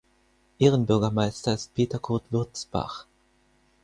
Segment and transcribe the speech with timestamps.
[0.57, 3.05] Ehrenbürgermeister ist Peter Kurt Würzbach.